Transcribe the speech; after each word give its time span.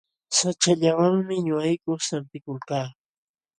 Saćhallawanmi 0.37 1.35
ñuqayku 1.45 1.91
sampikulkaa. 2.07 2.87